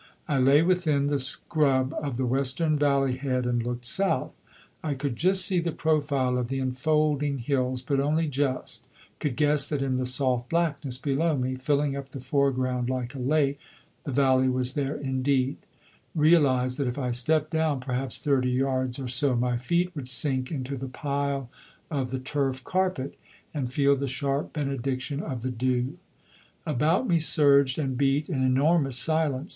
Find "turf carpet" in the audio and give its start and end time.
22.17-23.13